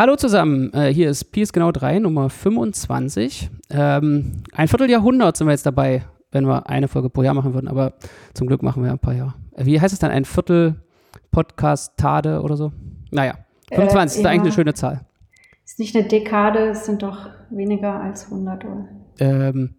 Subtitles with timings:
[0.00, 3.50] Hallo zusammen, äh, hier ist Piers genau 3, Nummer 25.
[3.68, 7.68] Ähm, ein Vierteljahrhundert sind wir jetzt dabei, wenn wir eine Folge pro Jahr machen würden,
[7.68, 7.92] aber
[8.32, 9.34] zum Glück machen wir ein paar Jahre.
[9.54, 10.10] Äh, wie heißt es dann?
[10.10, 10.76] Ein Viertel
[11.30, 12.72] Podcast Tade oder so?
[13.10, 13.34] Naja,
[13.68, 15.04] 25 äh, ist eigentlich eine schöne Zahl.
[15.66, 18.88] Ist nicht eine Dekade, es sind doch weniger als 100, oder?
[19.18, 19.74] Ähm,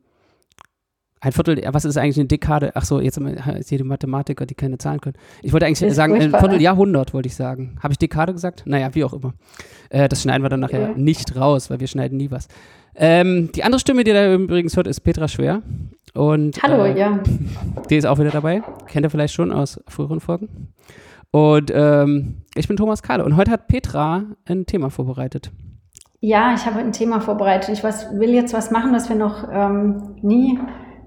[1.23, 2.71] ein Viertel, was ist eigentlich eine Dekade?
[2.73, 5.15] Ach so, jetzt ist jede Mathematiker, die keine Zahlen können.
[5.43, 7.77] Ich wollte eigentlich sagen, ein Vierteljahrhundert, wollte ich sagen.
[7.81, 8.63] Habe ich Dekade gesagt?
[8.65, 9.33] Naja, wie auch immer.
[9.89, 10.93] Äh, das schneiden wir dann nachher ja.
[10.95, 12.47] nicht raus, weil wir schneiden nie was.
[12.95, 15.61] Ähm, die andere Stimme, die da übrigens hört, ist Petra Schwer.
[16.15, 17.19] Und, Hallo, äh, ja.
[17.89, 18.63] Die ist auch wieder dabei.
[18.87, 20.73] Kennt ihr vielleicht schon aus früheren Folgen.
[21.29, 23.23] Und ähm, ich bin Thomas Kahle.
[23.23, 25.51] Und heute hat Petra ein Thema vorbereitet.
[26.19, 27.69] Ja, ich habe ein Thema vorbereitet.
[27.69, 30.59] Ich was, will jetzt was machen, das wir noch ähm, nie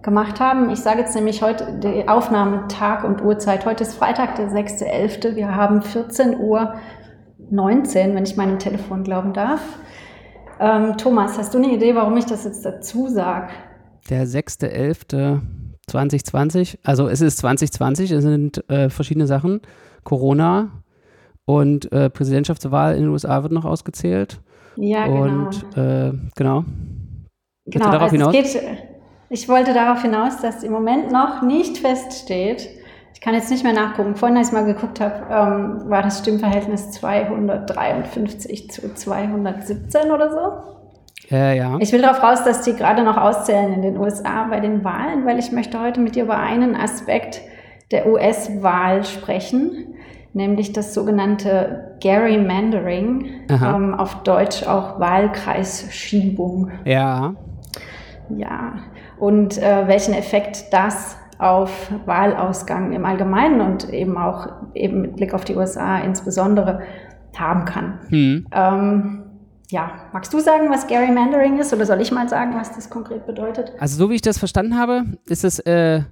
[0.05, 0.71] gemacht haben.
[0.71, 3.67] Ich sage jetzt nämlich heute die Aufnahme Tag und Uhrzeit.
[3.67, 5.35] Heute ist Freitag, der 6.11.
[5.35, 6.75] Wir haben 14 Uhr
[7.51, 9.61] 19, wenn ich meinem Telefon glauben darf.
[10.61, 13.49] Ähm, Thomas, hast du eine Idee, warum ich das jetzt dazu sage?
[14.11, 19.61] Der 6.11.2020, also es ist 2020, es sind äh, verschiedene Sachen.
[20.05, 20.71] Corona
[21.47, 24.39] und äh, Präsidentschaftswahl in den USA wird noch ausgezählt.
[24.77, 25.23] Ja, genau.
[25.23, 26.65] Und äh, genau.
[27.67, 28.33] Genau, darauf also hinaus?
[28.33, 28.63] Geht,
[29.31, 32.69] ich wollte darauf hinaus, dass im Moment noch nicht feststeht,
[33.15, 36.19] ich kann jetzt nicht mehr nachgucken, vorhin, als ich mal geguckt habe, ähm, war das
[36.19, 40.75] Stimmverhältnis 253 zu 217 oder so.
[41.35, 41.77] Ja, ja.
[41.81, 45.25] Ich will darauf raus, dass die gerade noch auszählen in den USA bei den Wahlen,
[45.25, 47.41] weil ich möchte heute mit dir über einen Aspekt
[47.91, 49.95] der US-Wahl sprechen,
[50.33, 56.71] nämlich das sogenannte Gerrymandering, ähm, auf Deutsch auch Wahlkreisschiebung.
[56.85, 57.35] Ja.
[58.29, 58.75] Ja,
[59.25, 65.33] und äh, welchen Effekt das auf Wahlausgang im Allgemeinen und eben auch eben mit Blick
[65.33, 66.83] auf die USA insbesondere
[67.35, 68.01] haben kann.
[68.11, 68.47] Hm.
[68.53, 69.23] Ähm,
[69.71, 73.25] ja, magst du sagen, was Gerrymandering ist oder soll ich mal sagen, was das konkret
[73.27, 73.73] bedeutet?
[73.79, 76.03] Also so wie ich das verstanden habe, ist es, äh,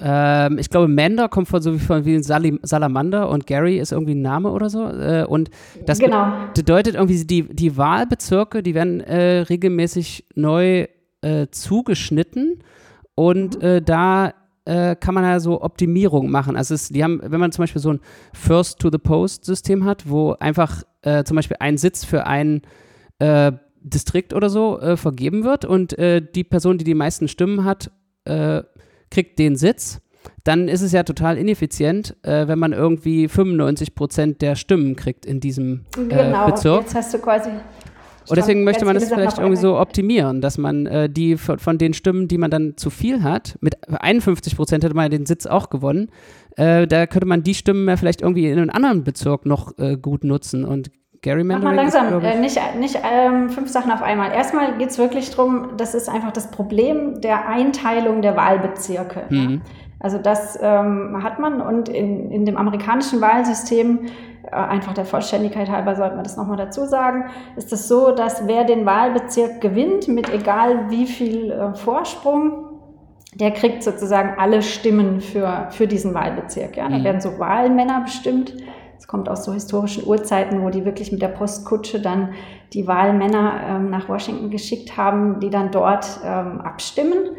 [0.00, 3.90] äh, ich glaube, Mander kommt von so wie von wie Salim, Salamander und Gary ist
[3.90, 4.86] irgendwie ein Name oder so.
[4.86, 5.50] Äh, und
[5.86, 6.28] das genau.
[6.54, 10.86] bedeutet irgendwie, die, die Wahlbezirke, die werden äh, regelmäßig neu
[11.22, 12.62] äh, zugeschnitten
[13.14, 14.34] und äh, da
[14.64, 16.56] äh, kann man ja so Optimierung machen.
[16.56, 18.00] Also es, die haben, wenn man zum Beispiel so ein
[18.32, 22.62] First-to-the-Post-System hat, wo einfach äh, zum Beispiel ein Sitz für ein
[23.18, 27.90] äh, Distrikt oder so äh, vergeben wird und die Person, die die meisten Stimmen hat,
[29.10, 30.00] kriegt den Sitz
[30.44, 35.24] dann ist es ja total ineffizient, äh, wenn man irgendwie 95 Prozent der Stimmen kriegt
[35.24, 36.82] in diesem äh, genau, Bezirk.
[36.82, 37.50] Jetzt hast du quasi
[38.28, 41.78] und deswegen möchte man das vielleicht irgendwie so optimieren, dass man äh, die von, von,
[41.78, 45.46] den Stimmen, die man dann zu viel hat, mit 51 Prozent hätte man den Sitz
[45.46, 46.10] auch gewonnen,
[46.56, 49.96] äh, da könnte man die Stimmen ja vielleicht irgendwie in einem anderen Bezirk noch äh,
[49.96, 50.90] gut nutzen und
[51.22, 54.32] Gary Mach mal langsam, ist, äh, nicht, nicht ähm, fünf Sachen auf einmal.
[54.32, 59.22] Erstmal geht es wirklich darum, das ist einfach das Problem der Einteilung der Wahlbezirke.
[59.30, 59.62] Mhm.
[60.00, 64.00] Also das ähm, hat man und in, in dem amerikanischen Wahlsystem
[64.56, 67.24] einfach der Vollständigkeit halber sollten wir das nochmal dazu sagen,
[67.56, 72.68] ist es so, dass wer den Wahlbezirk gewinnt, mit egal wie viel äh, Vorsprung,
[73.34, 76.76] der kriegt sozusagen alle Stimmen für, für diesen Wahlbezirk.
[76.76, 76.88] Ja?
[76.88, 77.04] Da mhm.
[77.04, 78.54] werden so Wahlmänner bestimmt.
[78.96, 82.34] Das kommt aus so historischen Urzeiten, wo die wirklich mit der Postkutsche dann
[82.72, 87.36] die Wahlmänner ähm, nach Washington geschickt haben, die dann dort ähm, abstimmen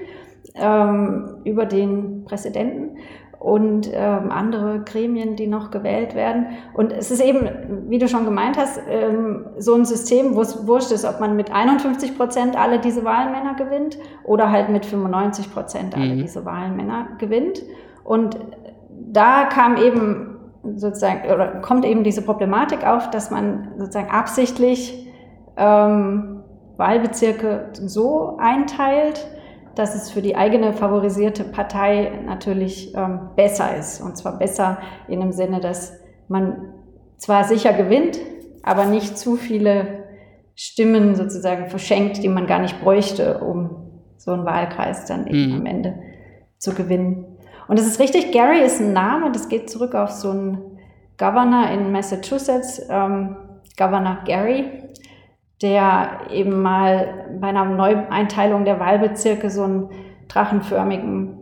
[0.56, 2.98] ähm, über den Präsidenten
[3.44, 6.48] und ähm, andere Gremien, die noch gewählt werden.
[6.74, 7.50] Und es ist eben,
[7.90, 11.36] wie du schon gemeint hast, ähm, so ein System, wo es wurscht ist, ob man
[11.36, 16.22] mit 51 Prozent alle diese Wahlmänner gewinnt oder halt mit 95 Prozent alle mhm.
[16.22, 17.62] diese Wahlmänner gewinnt.
[18.06, 18.40] Und
[19.12, 20.38] da kam eben
[20.78, 25.12] sozusagen, oder kommt eben diese Problematik auf, dass man sozusagen absichtlich
[25.58, 26.44] ähm,
[26.78, 29.28] Wahlbezirke so einteilt,
[29.76, 34.02] dass es für die eigene favorisierte Partei natürlich ähm, besser ist.
[34.02, 35.94] Und zwar besser in dem Sinne, dass
[36.28, 36.74] man
[37.18, 38.20] zwar sicher gewinnt,
[38.64, 40.04] aber nicht zu viele
[40.56, 43.70] Stimmen sozusagen verschenkt, die man gar nicht bräuchte, um
[44.18, 45.56] so einen Wahlkreis dann eben mhm.
[45.56, 46.00] am Ende
[46.58, 47.26] zu gewinnen.
[47.68, 50.80] Und es ist richtig, Gary ist ein Name, das geht zurück auf so einen
[51.18, 53.36] Governor in Massachusetts, ähm,
[53.78, 54.66] Governor Gary,
[55.64, 59.90] der eben mal bei einer Neueinteilung der Wahlbezirke so einen
[60.28, 61.40] drachenförmigen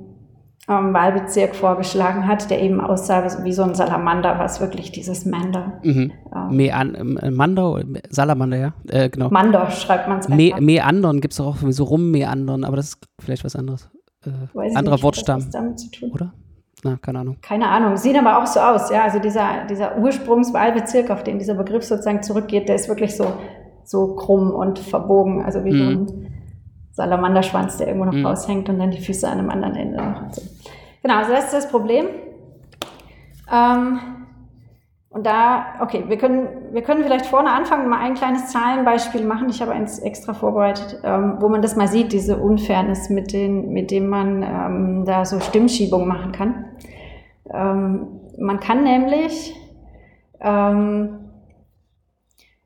[0.69, 5.79] ähm, Wahlbezirk vorgeschlagen hat, der eben aussah wie so ein Salamander, was wirklich dieses Mander.
[5.83, 6.11] Mhm.
[6.33, 9.29] Ähm, Mean äh, Mander, Salamander, ja, äh, genau.
[9.29, 13.43] Mander schreibt man es Me Meandern gibt es auch so rummeandern, aber das ist vielleicht
[13.43, 13.89] was anderes.
[14.23, 15.49] Äh, anderer nicht, Wortstamm.
[16.13, 16.33] Oder?
[16.83, 17.37] Na, keine Ahnung.
[17.41, 17.97] Keine Ahnung.
[17.97, 19.03] Sieht aber auch so aus, ja.
[19.03, 23.33] Also dieser, dieser Ursprungswahlbezirk, auf den dieser Begriff sozusagen zurückgeht, der ist wirklich so,
[23.83, 25.43] so krumm und verbogen.
[25.43, 26.07] Also wie mhm.
[26.07, 26.27] so ein
[26.91, 28.25] Salamanderschwanz, der irgendwo noch mhm.
[28.25, 30.01] raushängt und dann die Füße an einem anderen Ende.
[30.01, 30.41] Also.
[31.01, 32.05] Genau, also das ist das Problem.
[33.51, 33.99] Ähm,
[35.09, 39.49] und da, okay, wir können, wir können vielleicht vorne anfangen, mal ein kleines Zahlenbeispiel machen.
[39.49, 43.73] Ich habe eins extra vorbereitet, ähm, wo man das mal sieht, diese Unfairness, mit, den,
[43.73, 46.65] mit dem man ähm, da so Stimmschiebung machen kann.
[47.53, 48.07] Ähm,
[48.37, 49.53] man kann nämlich,
[50.39, 51.20] ähm,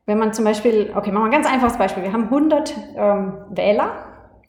[0.06, 2.04] wenn man zum Beispiel, okay, machen wir ein ganz einfaches Beispiel.
[2.04, 3.90] Wir haben 100 ähm, Wähler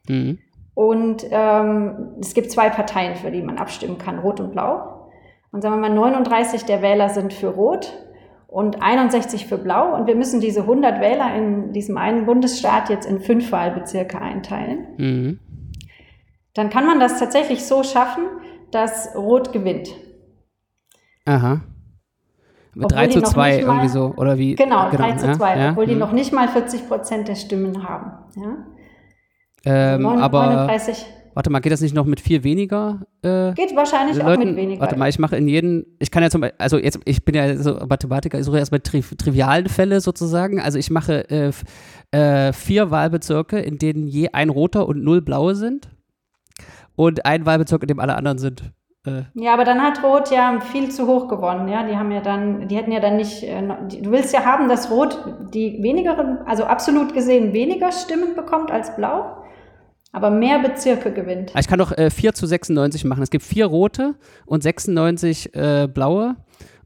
[0.07, 0.37] mhm.
[0.75, 5.09] und ähm, es gibt zwei Parteien, für die man abstimmen kann, Rot und Blau.
[5.51, 7.91] Und sagen wir mal, 39 der Wähler sind für Rot
[8.47, 9.95] und 61 für Blau.
[9.95, 14.87] Und wir müssen diese 100 Wähler in diesem einen Bundesstaat jetzt in fünf Wahlbezirke einteilen.
[14.97, 15.39] Mhm.
[16.53, 18.25] Dann kann man das tatsächlich so schaffen,
[18.71, 19.89] dass Rot gewinnt.
[21.25, 21.61] Aha.
[22.77, 24.55] Mit 3 zu 2 irgendwie so, oder wie?
[24.55, 25.87] Genau, genau 3 zu 2, ja, obwohl ja.
[25.89, 25.99] die mhm.
[25.99, 28.11] noch nicht mal 40 Prozent der Stimmen haben.
[28.35, 28.57] Ja?
[29.65, 30.67] Ähm, 39, aber
[31.37, 33.01] Warte mal, geht das nicht noch mit viel weniger?
[33.21, 34.41] Äh, geht wahrscheinlich Leuten?
[34.41, 34.81] auch mit weniger.
[34.81, 37.35] Warte mal, ich mache in jedem, ich kann ja zum Beispiel, also jetzt, ich bin
[37.35, 40.59] ja so Mathematiker, ich suche erstmal tri trivialen Fälle sozusagen.
[40.59, 41.51] Also ich mache äh,
[42.09, 45.89] äh, vier Wahlbezirke, in denen je ein roter und null blaue sind.
[46.95, 48.71] Und ein Wahlbezirk, in dem alle anderen sind.
[49.07, 49.23] Äh.
[49.33, 51.87] Ja, aber dann hat Rot ja viel zu hoch gewonnen, ja.
[51.87, 54.91] Die haben ja dann, die hätten ja dann nicht, äh, du willst ja haben, dass
[54.91, 55.17] Rot
[55.53, 59.37] die wenigeren, also absolut gesehen weniger Stimmen bekommt als Blau
[60.17, 61.51] aber mehr Bezirke gewinnt.
[61.57, 63.21] Ich kann doch äh, 4 zu 96 machen.
[63.21, 64.15] Es gibt vier rote
[64.45, 66.35] und 96 äh, blaue.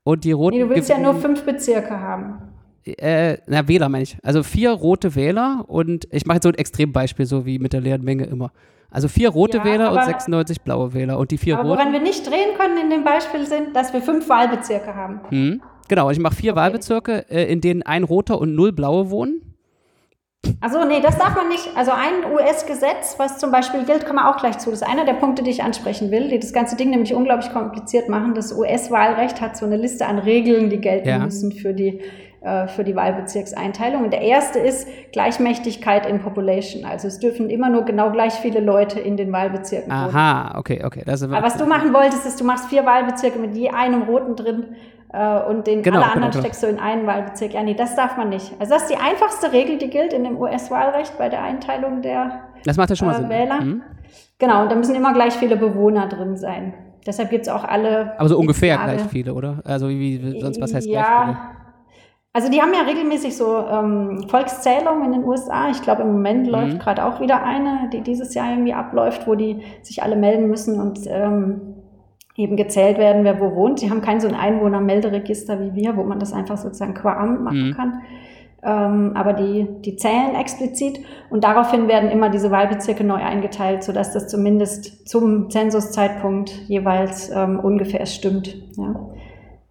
[0.04, 0.58] Und die roten.
[0.58, 2.42] Nee, du willst ja nur fünf Bezirke haben.
[2.84, 4.18] Äh, na, Wähler meine ich.
[4.24, 7.82] Also vier rote Wähler und ich mache jetzt so ein Extrembeispiel, so wie mit der
[7.82, 8.52] leeren Menge immer.
[8.92, 11.18] Also vier rote ja, Wähler und 96 blaue Wähler.
[11.18, 11.80] Und die vier aber roten.
[11.80, 15.22] Woran wir nicht drehen können in dem Beispiel sind, dass wir fünf Wahlbezirke haben.
[15.30, 15.62] Hm.
[15.88, 16.62] Genau, ich mache vier okay.
[16.62, 19.42] Wahlbezirke, äh, in denen ein roter und null blaue wohnen.
[20.60, 21.70] Also nee, das darf man nicht.
[21.76, 24.72] Also ein US-Gesetz, was zum Beispiel gilt, kommen wir auch gleich zu.
[24.72, 27.52] Das ist einer der Punkte, die ich ansprechen will, die das ganze Ding nämlich unglaublich
[27.52, 28.34] kompliziert machen.
[28.34, 31.20] Das US-Wahlrecht hat so eine Liste an Regeln, die gelten ja.
[31.20, 32.02] müssen für die
[32.42, 34.04] äh, für die Wahlbezirkseinteilung.
[34.04, 36.86] Und der erste ist Gleichmächtigkeit in Population.
[36.86, 40.16] Also es dürfen immer nur genau gleich viele Leute in den Wahlbezirken wohnen.
[40.16, 41.04] Aha, okay, okay.
[41.06, 44.76] Aber was du machen wolltest, ist, du machst vier Wahlbezirke mit je einem Roten drin
[45.14, 46.42] äh, und den genau, alle genau, anderen genau.
[46.42, 47.54] steckst du in einen Wahlbezirk.
[47.54, 48.52] Ja, nee, das darf man nicht.
[48.60, 52.42] Also das ist die einfachste Regel, die gilt in dem US-Wahlrecht bei der Einteilung der
[52.64, 53.30] das macht ja schon mal äh, Sinn.
[53.30, 53.62] Wähler.
[53.62, 53.82] Mhm.
[54.40, 56.74] Genau, und da müssen immer gleich viele Bewohner drin sein.
[57.06, 58.20] Deshalb gibt es auch alle.
[58.20, 58.98] Aber so ungefähr Frage.
[58.98, 59.62] gleich viele, oder?
[59.66, 61.61] Also wie sonst was heißt ja, gleich viele?
[62.34, 65.70] Also die haben ja regelmäßig so ähm, Volkszählungen in den USA.
[65.70, 66.52] Ich glaube, im Moment mhm.
[66.52, 70.48] läuft gerade auch wieder eine, die dieses Jahr irgendwie abläuft, wo die sich alle melden
[70.48, 71.76] müssen und ähm,
[72.38, 73.80] eben gezählt werden, wer wo wohnt.
[73.80, 77.44] Sie haben kein so ein Einwohnermelderegister wie wir, wo man das einfach sozusagen qua Amt
[77.44, 77.74] machen mhm.
[77.74, 78.02] kann.
[78.64, 81.00] Ähm, aber die, die zählen explizit
[81.32, 87.60] und daraufhin werden immer diese Wahlbezirke neu eingeteilt, sodass das zumindest zum Zensuszeitpunkt jeweils ähm,
[87.60, 88.56] ungefähr stimmt.
[88.78, 88.96] Ja.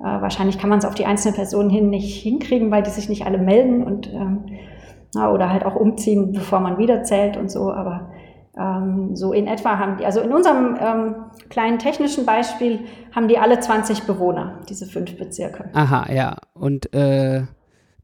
[0.00, 3.08] Äh, wahrscheinlich kann man es auf die einzelnen Personen hin nicht hinkriegen, weil die sich
[3.08, 4.44] nicht alle melden und ähm,
[5.14, 7.70] na, oder halt auch umziehen, bevor man wieder zählt und so.
[7.70, 8.10] Aber
[8.58, 11.14] ähm, so in etwa haben die, also in unserem ähm,
[11.50, 12.80] kleinen technischen Beispiel
[13.14, 15.68] haben die alle 20 Bewohner, diese fünf Bezirke.
[15.74, 16.36] Aha, ja.
[16.54, 17.42] Und äh,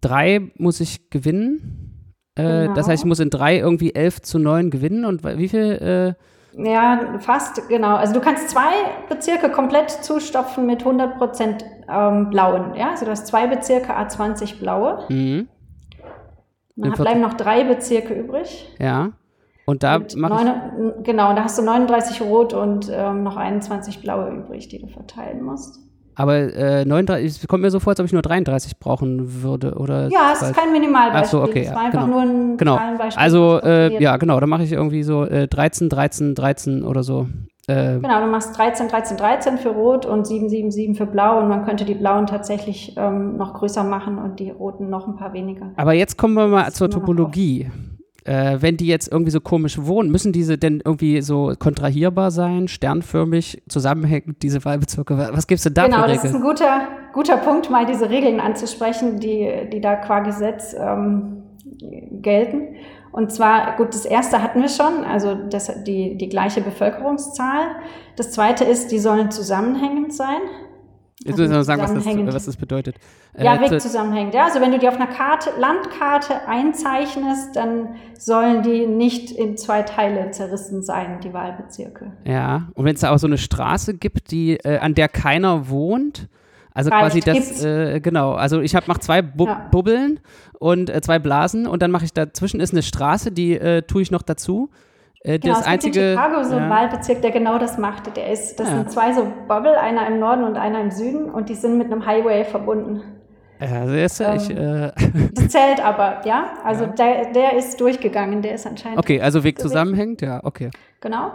[0.01, 2.13] drei muss ich gewinnen.
[2.35, 2.75] Äh, genau.
[2.75, 5.07] Das heißt, ich muss in drei irgendwie elf zu neun gewinnen.
[5.07, 6.15] Und wie viel?
[6.17, 6.23] Äh,
[6.57, 7.97] ja, fast, genau.
[7.97, 8.73] Also du kannst zwei
[9.09, 12.75] Bezirke komplett zustopfen mit 100 Prozent ähm, blauen.
[12.75, 12.91] Ja?
[12.91, 15.05] Also du hast zwei Bezirke, A20 blaue.
[15.09, 15.49] Mhm.
[16.77, 18.69] Dann bleiben noch drei Bezirke übrig.
[18.79, 19.13] Ja.
[19.65, 24.31] Und da neun, Genau, und da hast du 39 rot und ähm, noch 21 blaue
[24.31, 25.81] übrig, die du verteilen musst.
[26.17, 29.75] Aber äh, 39, es kommt mir so vor, als ob ich nur 33 brauchen würde,
[29.75, 30.09] oder?
[30.09, 31.41] Ja, es ist kein Minimalbeispiel.
[31.41, 31.67] Ach so, okay.
[31.69, 32.23] Es war einfach genau.
[32.23, 32.81] nur ein genau.
[32.97, 33.23] Beispiel.
[33.23, 37.29] Also, äh, ja, genau, da mache ich irgendwie so äh, 13, 13, 13 oder so.
[37.69, 41.41] Äh, genau, du machst 13, 13, 13 für Rot und 7, 7, 7 für Blau
[41.41, 45.17] und man könnte die Blauen tatsächlich ähm, noch größer machen und die Roten noch ein
[45.17, 45.73] paar weniger.
[45.77, 47.71] Aber jetzt kommen wir mal das zur Topologie.
[48.27, 52.67] Äh, wenn die jetzt irgendwie so komisch wohnen, müssen diese denn irgendwie so kontrahierbar sein,
[52.67, 55.17] sternförmig, zusammenhängend, diese Wahlbezirke?
[55.33, 56.33] Was gibt es denn da genau, für Regeln?
[56.33, 60.21] Genau, das ist ein guter, guter Punkt, mal diese Regeln anzusprechen, die, die da qua
[60.21, 61.45] Gesetz ähm,
[62.21, 62.75] gelten.
[63.13, 67.77] Und zwar, gut, das erste hatten wir schon, also das, die, die gleiche Bevölkerungszahl.
[68.17, 70.41] Das zweite ist, die sollen zusammenhängend sein.
[71.25, 72.97] Jetzt müssen wir sagen, was das, was das bedeutet.
[73.39, 74.35] Ja, äh, wegzusammenhängend.
[74.35, 79.57] Ja, also wenn du die auf einer Karte, Landkarte einzeichnest, dann sollen die nicht in
[79.57, 82.13] zwei Teile zerrissen sein, die Wahlbezirke.
[82.25, 85.71] Ja, und wenn es da auch so eine Straße gibt, die, äh, an der keiner
[85.71, 86.29] wohnt,
[86.75, 89.67] also Reicht, quasi das, äh, genau, also ich mache zwei Bu ja.
[89.71, 90.21] Bubbeln
[90.59, 94.03] und äh, zwei Blasen und dann mache ich dazwischen ist eine Straße, die äh, tue
[94.03, 94.69] ich noch dazu
[95.27, 98.17] äh, genau, das es einzige, gibt in Chicago so einen Wahlbezirk, der genau das macht.
[98.17, 98.77] Der ist, das ja.
[98.77, 101.91] sind zwei so Bubble, einer im Norden und einer im Süden und die sind mit
[101.91, 103.03] einem Highway verbunden.
[103.61, 104.91] Ja, sehr ähm, ich, äh
[105.35, 106.51] Das zählt aber, ja.
[106.65, 106.91] Also ja.
[106.91, 108.99] Der, der ist durchgegangen, der ist anscheinend.
[108.99, 110.71] Okay, also Weg zusammenhängt, ja, okay.
[111.01, 111.33] Genau.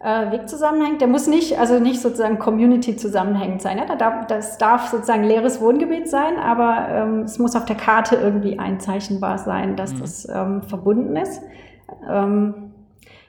[0.00, 3.76] Äh, Weg zusammenhängt, der muss nicht, also nicht sozusagen Community zusammenhängend sein.
[3.76, 3.84] Ja?
[3.84, 8.16] Da darf, das darf sozusagen leeres Wohngebiet sein, aber ähm, es muss auf der Karte
[8.16, 10.00] irgendwie einzeichnbar sein, dass mhm.
[10.00, 11.42] das ähm, verbunden ist.
[12.10, 12.63] Ähm,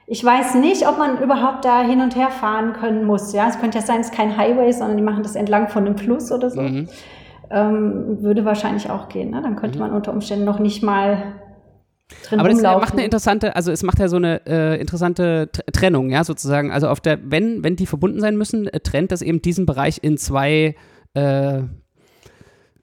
[0.06, 3.32] ich weiß nicht, ob man überhaupt da hin und her fahren können muss.
[3.32, 5.84] Ja, es könnte ja sein, es ist kein Highway, sondern die machen das entlang von
[5.84, 6.60] einem Fluss oder so.
[6.60, 6.88] Mhm.
[7.50, 9.30] Ähm, würde wahrscheinlich auch gehen.
[9.30, 9.42] Ne?
[9.42, 9.86] Dann könnte mhm.
[9.86, 11.34] man unter Umständen noch nicht mal
[12.28, 16.10] drin Aber das macht eine interessante, also es macht ja so eine äh, interessante Trennung,
[16.10, 16.70] ja, sozusagen.
[16.70, 19.98] Also auf der, wenn, wenn die verbunden sein müssen, äh, trennt das eben diesen Bereich
[20.02, 20.76] in zwei
[21.14, 21.62] äh,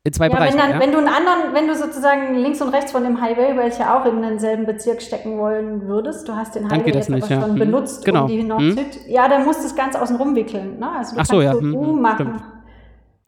[0.06, 0.54] in zwei ja, Bereichen.
[0.54, 0.80] Wenn, dann, ja?
[0.80, 4.06] wenn du einen anderen, wenn du sozusagen links und rechts von dem Highway, welche auch
[4.06, 7.42] in denselben Bezirk stecken wollen würdest, du hast den Highway jetzt nicht, aber ja.
[7.42, 7.60] schon hm.
[7.60, 8.24] benutzt, genau.
[8.24, 8.78] um die Nord hm.
[9.08, 10.80] ja, dann musst du das Ganze außen rum wickeln.
[10.80, 10.90] Ne?
[10.92, 11.54] Also du Ach so, ja.
[11.54, 12.28] So hm, U hm, machen.
[12.28, 12.44] Stimmt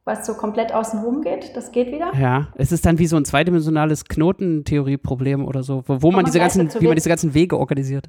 [0.06, 1.56] was so komplett außen rum geht.
[1.56, 2.12] Das geht wieder.
[2.18, 6.38] Ja, es ist dann wie so ein zweidimensionales Knotentheorieproblem oder so, wo, wo man diese
[6.38, 8.08] ganzen, wie man diese ganzen Wege organisiert.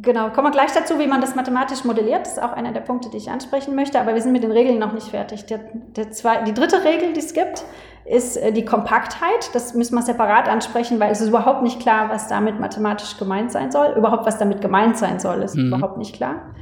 [0.00, 2.20] Genau, kommen wir gleich dazu, wie man das mathematisch modelliert.
[2.20, 4.52] Das ist auch einer der Punkte, die ich ansprechen möchte, aber wir sind mit den
[4.52, 5.46] Regeln noch nicht fertig.
[5.46, 5.58] Der,
[5.96, 7.64] der zwei, die dritte Regel, die es gibt,
[8.04, 9.50] ist äh, die Kompaktheit.
[9.54, 13.50] Das müssen wir separat ansprechen, weil es ist überhaupt nicht klar, was damit mathematisch gemeint
[13.50, 13.94] sein soll.
[13.96, 15.72] Überhaupt, was damit gemeint sein soll, ist mhm.
[15.72, 16.54] überhaupt nicht klar.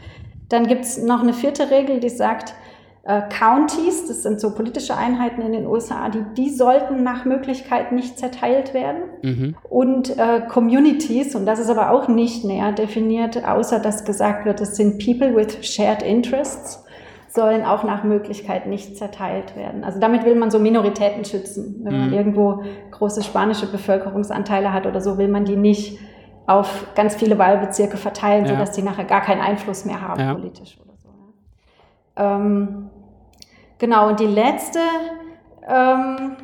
[0.48, 2.54] Dann gibt es noch eine vierte Regel, die sagt,
[3.10, 7.90] äh, Counties, das sind so politische Einheiten in den USA, die, die sollten nach Möglichkeit
[7.90, 9.02] nicht zerteilt werden.
[9.22, 9.56] Mhm.
[9.68, 14.60] Und äh, Communities, und das ist aber auch nicht näher definiert, außer dass gesagt wird,
[14.60, 16.84] es sind People with Shared Interests,
[17.26, 19.82] sollen auch nach Möglichkeit nicht zerteilt werden.
[19.82, 21.80] Also damit will man so Minoritäten schützen.
[21.82, 22.00] Wenn mhm.
[22.00, 22.62] man irgendwo
[22.92, 25.98] große spanische Bevölkerungsanteile hat oder so, will man die nicht
[26.46, 28.52] auf ganz viele Wahlbezirke verteilen, ja.
[28.52, 30.34] sodass die nachher gar keinen Einfluss mehr haben ja.
[30.34, 31.08] politisch oder so.
[32.16, 32.90] Ähm,
[33.80, 34.78] genau, und die letzte
[35.68, 36.36] ähm,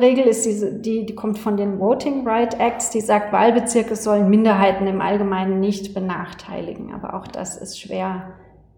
[0.00, 4.30] Regel ist diese, die, die kommt von den Voting Right Acts, die sagt, Wahlbezirke sollen
[4.30, 6.94] Minderheiten im Allgemeinen nicht benachteiligen.
[6.94, 8.32] Aber auch das ist schwer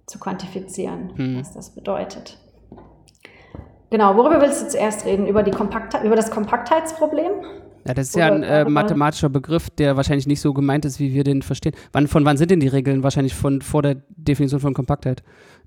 [0.06, 1.38] zu quantifizieren, hm.
[1.38, 2.38] was das bedeutet.
[3.90, 5.26] Genau, worüber willst du zuerst reden?
[5.26, 7.32] Über, die Kompaktheit, über das Kompaktheitsproblem?
[7.86, 10.98] Ja, das ist Oder, ja ein äh, mathematischer Begriff, der wahrscheinlich nicht so gemeint ist,
[10.98, 11.74] wie wir den verstehen.
[11.92, 13.04] Wann, von wann sind denn die Regeln?
[13.04, 15.22] Wahrscheinlich von vor der Definition von Kompaktheit.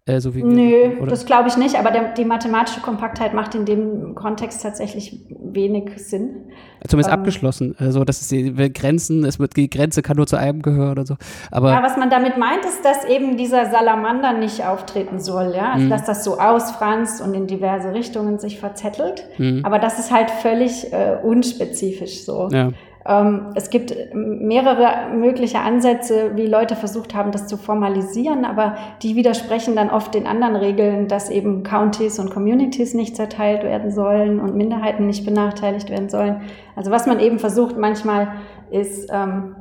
[0.06, 1.10] Äh, so wie Nö, oder?
[1.10, 5.92] das glaube ich nicht, aber der, die mathematische Kompaktheit macht in dem Kontext tatsächlich wenig
[5.98, 6.52] Sinn.
[6.88, 7.76] Zumindest ähm, abgeschlossen.
[7.78, 11.06] Also, das ist die Grenzen, es wird die Grenze kann nur zu einem gehören oder
[11.06, 11.16] so.
[11.52, 15.74] Aber ja, was man damit meint, ist, dass eben dieser Salamander nicht auftreten soll, ja.
[15.74, 15.90] Also, mhm.
[15.90, 19.28] dass das so ausfranst und in diverse Richtungen sich verzettelt.
[19.38, 19.62] Mhm.
[19.64, 22.50] Aber das ist halt völlig äh, unspezifisch so.
[22.52, 22.72] Ja.
[23.10, 29.16] Ähm, es gibt mehrere mögliche Ansätze, wie Leute versucht haben, das zu formalisieren, aber die
[29.16, 34.40] widersprechen dann oft den anderen Regeln, dass eben Counties und Communities nicht zerteilt werden sollen
[34.40, 36.42] und Minderheiten nicht benachteiligt werden sollen.
[36.76, 38.34] Also was man eben versucht manchmal
[38.70, 39.56] ist, ähm,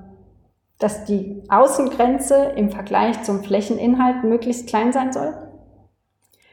[0.78, 5.47] dass die Außengrenze im Vergleich zum Flächeninhalt möglichst klein sein soll.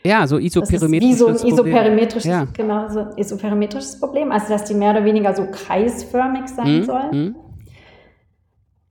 [0.05, 1.39] Ja, so isoperimetrisches Problem.
[1.39, 2.47] So isoperimetrisches, ja.
[2.53, 6.83] genau, so isoperimetrisches Problem, also dass die mehr oder weniger so kreisförmig sein mhm.
[6.83, 7.11] sollen.
[7.11, 7.35] Mhm.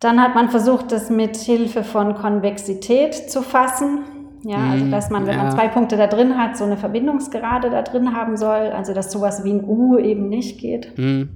[0.00, 4.00] Dann hat man versucht, das mit Hilfe von Konvexität zu fassen.
[4.42, 4.90] Ja, also mhm.
[4.90, 5.44] dass man, wenn ja.
[5.44, 9.10] man zwei Punkte da drin hat, so eine Verbindungsgerade da drin haben soll, also dass
[9.10, 10.98] sowas wie ein U eben nicht geht.
[10.98, 11.30] Mhm.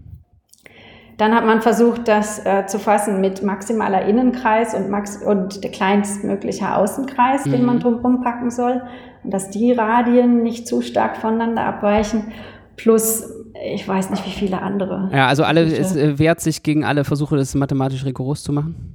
[1.18, 5.72] Dann hat man versucht, das äh, zu fassen mit maximaler Innenkreis und, max und der
[5.72, 7.50] kleinstmögliche Außenkreis, mhm.
[7.50, 8.82] den man drumherum packen soll.
[9.25, 12.32] Und dass die Radien nicht zu stark voneinander abweichen.
[12.76, 13.28] Plus,
[13.66, 15.10] ich weiß nicht, wie viele andere.
[15.12, 18.94] Ja, also alle, es äh, wehrt sich gegen alle Versuche, das mathematisch rigoros zu machen.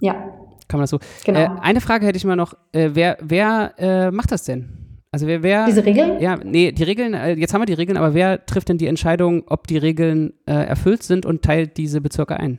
[0.00, 0.12] Ja.
[0.68, 0.98] Kann man das so?
[1.24, 1.40] Genau.
[1.40, 2.52] Äh, eine Frage hätte ich mal noch.
[2.72, 4.85] Äh, wer wer äh, macht das denn?
[5.16, 6.20] Also wer, wer Diese Regeln?
[6.20, 8.86] Ja, nee, die Regeln, äh, jetzt haben wir die Regeln, aber wer trifft denn die
[8.86, 12.58] Entscheidung, ob die Regeln äh, erfüllt sind und teilt diese Bezirke ein?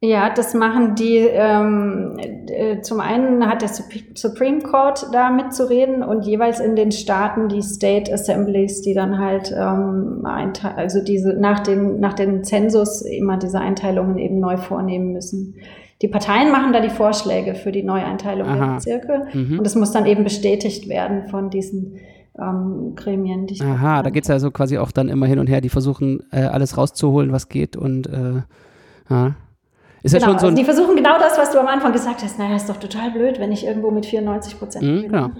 [0.00, 2.16] Ja, das machen die, ähm,
[2.48, 7.62] äh, zum einen hat der Supreme Court da mitzureden und jeweils in den Staaten die
[7.62, 13.60] State Assemblies, die dann halt ähm, also diese nach dem, nach dem Zensus immer diese
[13.60, 15.54] Einteilungen eben neu vornehmen müssen.
[16.02, 18.56] Die Parteien machen da die Vorschläge für die Neueinteilung Aha.
[18.56, 19.58] der Bezirke mhm.
[19.60, 21.96] und es muss dann eben bestätigt werden von diesen
[22.38, 23.46] ähm, Gremien.
[23.46, 25.60] Die Aha, da geht es also quasi auch dann immer hin und her.
[25.60, 28.42] Die versuchen äh, alles rauszuholen, was geht und äh,
[29.08, 29.34] ja.
[30.02, 32.24] Ist genau, ja schon so also die versuchen genau das, was du am Anfang gesagt
[32.24, 32.36] hast.
[32.38, 35.30] Naja, ist doch total blöd, wenn ich irgendwo mit 94 Prozent mhm, Genau.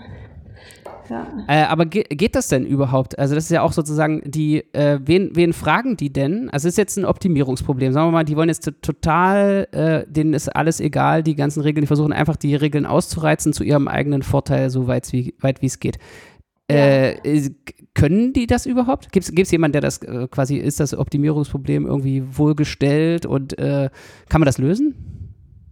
[1.08, 1.26] Ja.
[1.48, 3.18] Äh, aber ge geht das denn überhaupt?
[3.18, 6.48] Also das ist ja auch sozusagen die, äh, wen, wen fragen die denn?
[6.50, 7.92] Also es ist jetzt ein Optimierungsproblem.
[7.92, 11.82] Sagen wir mal, die wollen jetzt total, äh, denen ist alles egal, die ganzen Regeln,
[11.82, 15.98] die versuchen einfach die Regeln auszureizen zu ihrem eigenen Vorteil, so weit wie es geht.
[16.70, 16.76] Ja.
[16.76, 17.50] Äh,
[17.94, 19.12] können die das überhaupt?
[19.12, 23.90] Gibt es jemanden, der das äh, quasi, ist das Optimierungsproblem irgendwie wohlgestellt und äh,
[24.28, 24.94] kann man das lösen?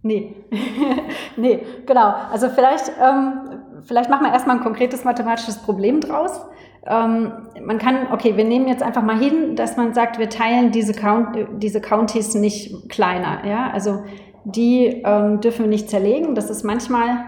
[0.03, 0.35] Nee,
[1.37, 2.13] nee, genau.
[2.31, 3.33] Also vielleicht, ähm,
[3.83, 6.41] vielleicht machen wir erstmal ein konkretes mathematisches Problem draus.
[6.85, 7.31] Ähm,
[7.63, 10.93] man kann, okay, wir nehmen jetzt einfach mal hin, dass man sagt, wir teilen diese,
[10.93, 13.45] Count, diese Counties nicht kleiner.
[13.45, 13.69] Ja?
[13.71, 14.03] Also
[14.45, 16.33] die ähm, dürfen wir nicht zerlegen.
[16.33, 17.25] Das ist manchmal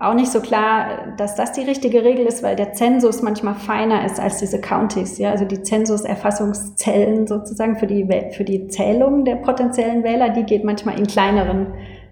[0.00, 4.06] auch nicht so klar, dass das die richtige Regel ist, weil der Zensus manchmal feiner
[4.06, 5.18] ist als diese Counties.
[5.18, 5.32] Ja?
[5.32, 10.98] Also die Zensuserfassungszellen sozusagen für die, für die Zählung der potenziellen Wähler, die geht manchmal
[10.98, 11.66] in kleineren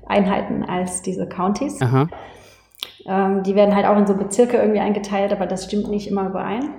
[0.06, 1.80] Einheiten als diese Counties.
[3.06, 6.28] Ähm, die werden halt auch in so Bezirke irgendwie eingeteilt, aber das stimmt nicht immer
[6.28, 6.70] überein.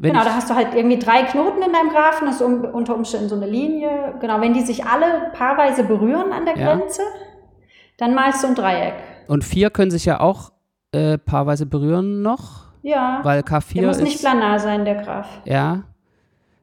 [0.00, 2.94] Wenn genau, da hast du halt irgendwie drei Knoten in deinem Graphen, das ist unter
[2.94, 4.14] Umständen so eine Linie.
[4.18, 7.08] Genau, wenn die sich alle paarweise berühren an der Grenze, ja.
[7.98, 8.94] dann malst du ein Dreieck.
[9.28, 10.52] Und vier können sich ja auch
[10.92, 12.72] äh, paarweise berühren noch.
[12.80, 13.20] Ja.
[13.24, 15.28] Weil K4 der muss ist, nicht planar sein, der Graph.
[15.44, 15.82] Ja.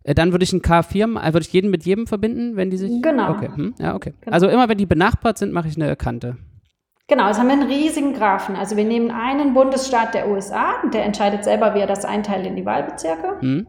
[0.01, 2.77] Äh, dann würde ich ein K4, äh, würde ich jeden mit jedem verbinden, wenn die
[2.77, 3.03] sich.
[3.03, 3.29] Genau.
[3.33, 3.49] Okay.
[3.53, 3.75] Hm?
[3.77, 4.15] Ja, okay.
[4.19, 4.33] Genau.
[4.33, 6.37] Also immer wenn die benachbart sind, mache ich eine Kante.
[7.09, 8.57] Genau, jetzt haben wir einen riesigen Graphen.
[8.57, 12.57] Also wir nehmen einen Bundesstaat der USA, der entscheidet selber, wie er das einteilt in
[12.57, 13.39] die Wahlbezirke.
[13.39, 13.67] Hm.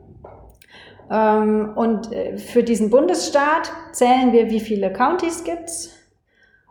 [1.10, 5.94] Ähm, und äh, für diesen Bundesstaat zählen wir, wie viele Countys gibt es.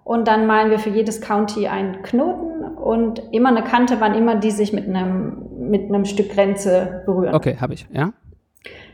[0.03, 4.35] Und dann malen wir für jedes County einen Knoten und immer eine Kante, wann immer
[4.35, 7.33] die sich mit einem, mit einem Stück Grenze berühren.
[7.33, 8.11] Okay, habe ich, ja.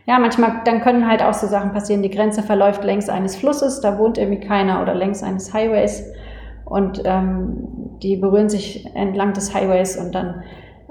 [0.06, 2.04] Ja, manchmal, dann können halt auch so Sachen passieren.
[2.04, 6.04] Die Grenze verläuft längs eines Flusses, da wohnt irgendwie keiner oder längs eines Highways
[6.66, 10.44] und ähm, die berühren sich entlang des Highways und dann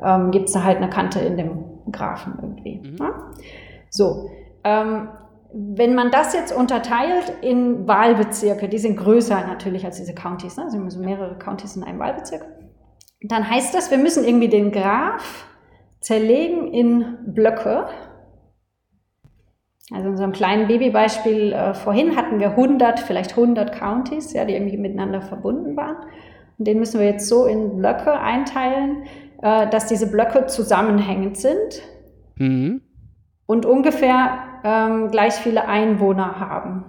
[0.02, 2.80] ähm, gibt es da halt eine Kante in dem Graphen irgendwie.
[2.82, 2.96] Mhm.
[2.98, 3.30] Ja?
[3.90, 4.30] So,
[4.64, 5.08] ähm,
[5.52, 10.64] wenn man das jetzt unterteilt in Wahlbezirke, die sind größer natürlich als diese Countys, ne?
[10.64, 12.42] also mehrere Countys in einem Wahlbezirk,
[13.22, 15.46] dann heißt das, wir müssen irgendwie den Graph
[16.00, 17.87] zerlegen in Blöcke.
[19.92, 24.55] Also in unserem kleinen Babybeispiel äh, vorhin hatten wir 100, vielleicht 100 Counties, ja, die
[24.55, 25.96] irgendwie miteinander verbunden waren.
[26.59, 29.05] Und den müssen wir jetzt so in Blöcke einteilen,
[29.42, 31.83] äh, dass diese Blöcke zusammenhängend sind
[32.37, 32.81] mhm.
[33.46, 36.85] und ungefähr ähm, gleich viele Einwohner haben.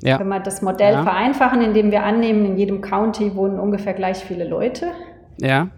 [0.00, 0.18] Ja.
[0.18, 1.02] Wenn wir das Modell ja.
[1.02, 4.92] vereinfachen, indem wir annehmen, in jedem County wohnen ungefähr gleich viele Leute.
[5.38, 5.68] Ja.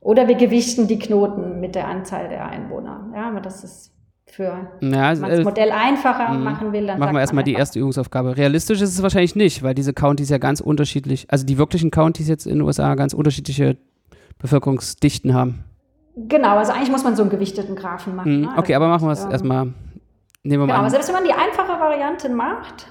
[0.00, 3.10] Oder wir gewichten die Knoten mit der Anzahl der Einwohner.
[3.14, 3.94] Ja, aber das ist
[4.32, 6.44] für, ja, also, das äh, Modell einfacher mhm.
[6.44, 8.36] machen will, dann machen wir erstmal die erste Übungsaufgabe.
[8.36, 12.28] Realistisch ist es wahrscheinlich nicht, weil diese Countys ja ganz unterschiedlich, also die wirklichen Countys
[12.28, 13.76] jetzt in den USA ganz unterschiedliche
[14.38, 15.64] Bevölkerungsdichten haben.
[16.16, 18.36] Genau, also eigentlich muss man so einen gewichteten Graphen machen.
[18.36, 18.42] Mhm.
[18.46, 18.50] Ne?
[18.56, 19.64] Okay, aber machen wir es ähm, erstmal.
[19.64, 19.74] Nehmen
[20.42, 20.80] wir genau, mal an.
[20.80, 22.86] Aber selbst wenn man die einfache Variante macht,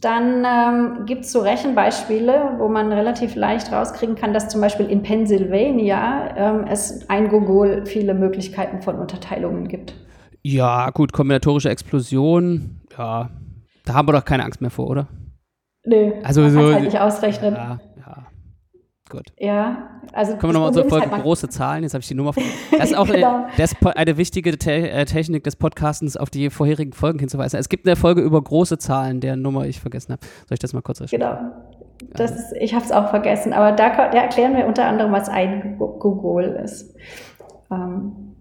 [0.00, 4.86] dann ähm, gibt es so Rechenbeispiele, wo man relativ leicht rauskriegen kann, dass zum Beispiel
[4.86, 9.94] in Pennsylvania ähm, es ein Gogol viele Möglichkeiten von Unterteilungen gibt.
[10.46, 13.30] Ja, gut, kombinatorische Explosion, ja,
[13.86, 15.08] da haben wir doch keine Angst mehr vor, oder?
[15.86, 17.54] Nö, also man so, halt nicht ausrechnen.
[17.54, 18.26] Ja, ja.
[19.08, 19.32] Gut.
[19.38, 20.36] Ja, also.
[20.36, 21.82] Kommen wir nochmal zur Folge halt große Zahlen.
[21.82, 22.32] Jetzt habe ich die Nummer.
[22.70, 23.46] Das ist auch genau.
[23.56, 27.58] das, eine wichtige Te äh, Technik des Podcastens, auf die vorherigen Folgen hinzuweisen.
[27.58, 30.26] Es gibt eine Folge über große Zahlen, deren Nummer ich vergessen habe.
[30.46, 31.38] Soll ich das mal kurz recherchieren?
[31.38, 32.10] Genau.
[32.12, 35.28] Das ist, ich habe es auch vergessen, aber da, da, erklären wir unter anderem, was
[35.28, 36.94] ein Gogol ist.
[37.70, 38.33] Ähm,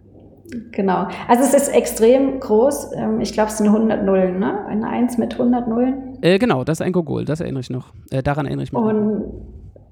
[0.72, 1.08] genau.
[1.28, 2.92] Also es ist extrem groß.
[2.96, 4.66] Ähm, ich glaube, es sind 100 Nullen, ne?
[4.66, 6.18] Eine 1 mit 100 Nullen.
[6.22, 7.94] Äh, genau, das ist ein Gogol, das erinnere ich noch.
[8.12, 8.82] Äh, daran erinnere ich mich.
[8.82, 9.24] Und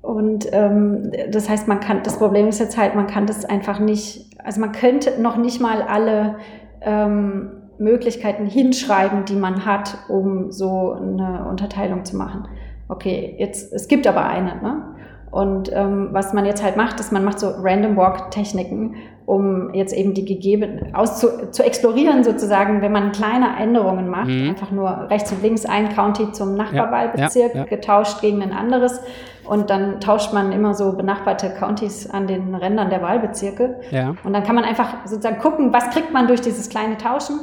[0.02, 3.80] Und ähm, das heißt, man kann, das Problem ist jetzt halt, man kann das einfach
[3.80, 6.38] nicht, also man könnte noch nicht mal alle
[6.82, 12.48] ähm, Möglichkeiten hinschreiben, die man hat, um so eine Unterteilung zu machen.
[12.90, 14.84] Okay, jetzt, es gibt aber eine, ne?
[15.30, 19.94] Und ähm, was man jetzt halt macht, ist, man macht so Random Walk-Techniken, um jetzt
[19.94, 24.50] eben die gegeben aus zu, zu explorieren sozusagen, wenn man kleine Änderungen macht, mhm.
[24.50, 27.64] einfach nur rechts und links ein County zum Nachbarwahlbezirk ja, ja, ja.
[27.66, 29.00] getauscht gegen ein anderes
[29.48, 34.16] und dann tauscht man immer so benachbarte Countys an den Rändern der Wahlbezirke ja.
[34.24, 37.40] und dann kann man einfach sozusagen gucken, was kriegt man durch dieses kleine Tauschen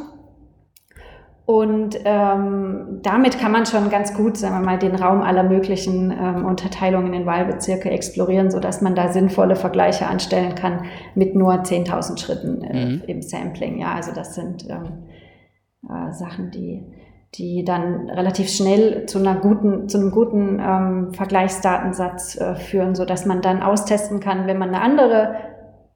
[1.49, 6.11] und ähm, damit kann man schon ganz gut, sagen wir mal, den Raum aller möglichen
[6.11, 10.85] ähm, Unterteilungen in Wahlbezirke explorieren, sodass man da sinnvolle Vergleiche anstellen kann
[11.15, 13.03] mit nur 10.000 Schritten äh, mhm.
[13.07, 13.79] im Sampling.
[13.79, 15.05] Ja, also das sind ähm,
[15.89, 16.85] äh, Sachen, die,
[17.37, 23.25] die dann relativ schnell zu einer guten, zu einem guten ähm, Vergleichsdatensatz äh, führen, sodass
[23.25, 25.35] man dann austesten kann, wenn man eine andere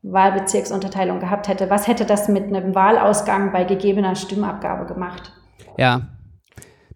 [0.00, 5.30] Wahlbezirksunterteilung gehabt hätte, was hätte das mit einem Wahlausgang bei gegebener Stimmabgabe gemacht?
[5.78, 6.08] Ja.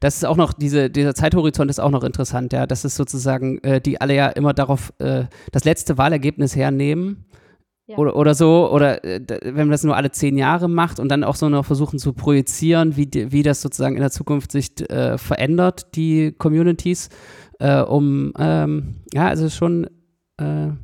[0.01, 2.67] Das ist auch noch, diese, dieser Zeithorizont ist auch noch interessant, ja.
[2.67, 7.25] Das ist sozusagen, äh, die alle ja immer darauf äh, das letzte Wahlergebnis hernehmen.
[7.89, 7.99] Ja.
[7.99, 11.23] Oder, oder so, oder äh, wenn man das nur alle zehn Jahre macht und dann
[11.23, 15.17] auch so noch versuchen zu projizieren, wie, wie das sozusagen in der Zukunft sich äh,
[15.19, 17.11] verändert, die Communities,
[17.61, 19.85] äh, um, ähm, ja, also schon
[20.37, 20.79] äh, ein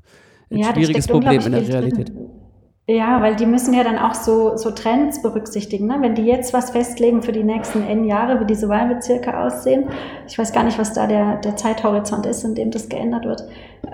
[0.50, 2.10] ja, schwieriges Problem in der Realität.
[2.10, 2.41] Drin.
[2.88, 5.86] Ja, weil die müssen ja dann auch so, so Trends berücksichtigen.
[5.86, 5.98] Ne?
[6.00, 9.88] Wenn die jetzt was festlegen für die nächsten N Jahre, wie diese Wahlbezirke aussehen,
[10.26, 13.44] ich weiß gar nicht, was da der, der Zeithorizont ist, in dem das geändert wird,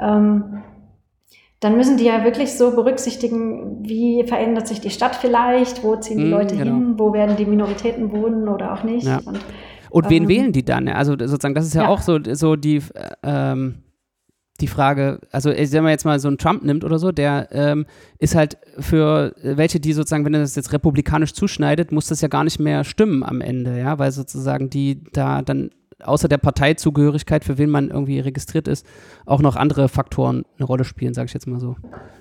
[0.01, 0.63] ähm,
[1.61, 6.19] dann müssen die ja wirklich so berücksichtigen, wie verändert sich die Stadt vielleicht, wo ziehen
[6.19, 6.73] die mm, Leute genau.
[6.73, 9.07] hin, wo werden die Minoritäten wohnen oder auch nicht.
[9.07, 9.19] Ja.
[9.25, 9.41] Und,
[9.91, 10.89] Und wen ähm, wählen die dann?
[10.89, 11.89] Also sozusagen, das ist ja, ja.
[11.89, 13.83] auch so, so die äh, ähm,
[14.61, 17.87] die Frage, also wenn man jetzt mal so einen Trump nimmt oder so, der ähm,
[18.19, 22.29] ist halt für welche, die sozusagen, wenn er das jetzt republikanisch zuschneidet, muss das ja
[22.29, 25.71] gar nicht mehr stimmen am Ende, ja, weil sozusagen die da dann
[26.03, 28.87] außer der Parteizugehörigkeit, für wen man irgendwie registriert ist,
[29.27, 31.77] auch noch andere Faktoren eine Rolle spielen, sage ich jetzt mal so.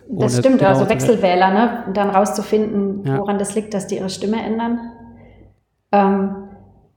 [0.10, 1.84] Das stimmt, also Wechselwähler, ne?
[1.94, 3.20] dann rauszufinden, ja.
[3.20, 4.80] woran das liegt, dass die ihre Stimme ändern.
[5.92, 6.36] Ähm,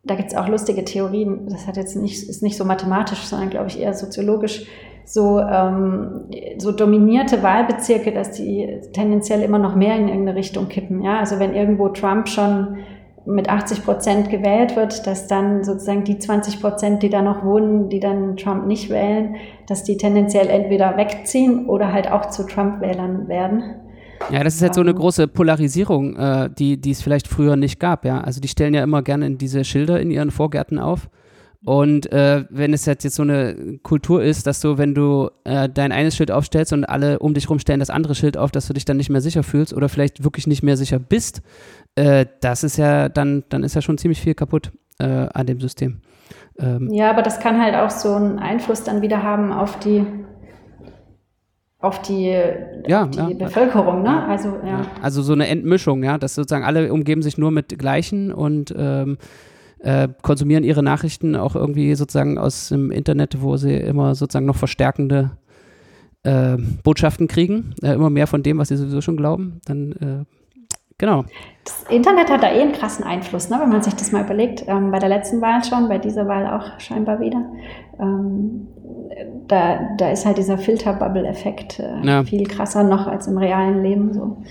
[0.04, 3.50] da gibt es auch lustige Theorien, das hat jetzt nicht, ist nicht so mathematisch, sondern
[3.50, 4.66] glaube ich eher soziologisch
[5.10, 6.26] so, ähm,
[6.58, 11.02] so dominierte Wahlbezirke, dass die tendenziell immer noch mehr in irgendeine Richtung kippen.
[11.02, 11.18] Ja?
[11.18, 12.76] Also wenn irgendwo Trump schon
[13.26, 17.88] mit 80 Prozent gewählt wird, dass dann sozusagen die 20 Prozent, die da noch wohnen,
[17.88, 19.34] die dann Trump nicht wählen,
[19.66, 23.64] dass die tendenziell entweder wegziehen oder halt auch zu Trump-Wählern werden.
[24.30, 24.96] Ja, das ist halt so eine ähm.
[24.96, 28.20] große Polarisierung, äh, die, die es vielleicht früher nicht gab, ja.
[28.20, 31.08] Also die stellen ja immer gerne diese Schilder in ihren Vorgärten auf
[31.64, 35.68] und äh, wenn es jetzt, jetzt so eine Kultur ist, dass du, wenn du äh,
[35.68, 38.66] dein eines Schild aufstellst und alle um dich rum stellen das andere Schild auf, dass
[38.66, 41.42] du dich dann nicht mehr sicher fühlst oder vielleicht wirklich nicht mehr sicher bist,
[41.96, 45.60] äh, das ist ja dann, dann ist ja schon ziemlich viel kaputt äh, an dem
[45.60, 46.00] System.
[46.58, 50.06] Ähm, ja, aber das kann halt auch so einen Einfluss dann wieder haben auf die
[51.82, 52.38] auf die,
[52.86, 54.26] ja, auf die ja, Bevölkerung, ne?
[54.26, 54.82] Also, ja.
[55.00, 59.16] Also so eine Entmischung, ja, dass sozusagen alle umgeben sich nur mit Gleichen und ähm,
[59.82, 64.56] äh, konsumieren ihre Nachrichten auch irgendwie sozusagen aus dem Internet, wo sie immer sozusagen noch
[64.56, 65.32] verstärkende
[66.22, 70.24] äh, Botschaften kriegen, äh, immer mehr von dem, was sie sowieso schon glauben, dann äh,
[70.98, 71.24] genau.
[71.64, 73.58] Das Internet hat da eh einen krassen Einfluss, ne?
[73.60, 74.64] wenn man sich das mal überlegt.
[74.66, 77.44] Ähm, bei der letzten Wahl schon, bei dieser Wahl auch scheinbar wieder.
[77.98, 78.68] Ähm,
[79.48, 82.24] da, da ist halt dieser Filterbubble-Effekt äh, ja.
[82.24, 84.42] viel krasser noch als im realen Leben so.